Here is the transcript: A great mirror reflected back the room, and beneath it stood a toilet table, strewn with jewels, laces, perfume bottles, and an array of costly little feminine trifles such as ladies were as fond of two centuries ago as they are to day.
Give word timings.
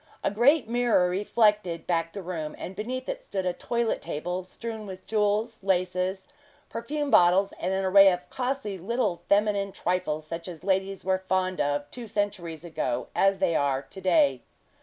A 0.23 0.31
great 0.31 0.67
mirror 0.67 1.07
reflected 1.11 1.85
back 1.85 2.11
the 2.13 2.23
room, 2.23 2.55
and 2.57 2.75
beneath 2.75 3.07
it 3.07 3.21
stood 3.21 3.45
a 3.45 3.53
toilet 3.53 4.01
table, 4.01 4.43
strewn 4.43 4.87
with 4.87 5.05
jewels, 5.05 5.61
laces, 5.61 6.25
perfume 6.69 7.11
bottles, 7.11 7.53
and 7.59 7.71
an 7.71 7.85
array 7.85 8.11
of 8.11 8.27
costly 8.31 8.79
little 8.79 9.21
feminine 9.29 9.71
trifles 9.71 10.25
such 10.25 10.47
as 10.47 10.63
ladies 10.63 11.05
were 11.05 11.19
as 11.21 11.27
fond 11.27 11.61
of 11.61 11.91
two 11.91 12.07
centuries 12.07 12.63
ago 12.65 13.09
as 13.15 13.37
they 13.37 13.55
are 13.55 13.83
to 13.83 14.01
day. 14.01 14.41